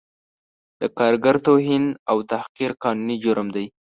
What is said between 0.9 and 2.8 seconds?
کارګر توهین او تحقیر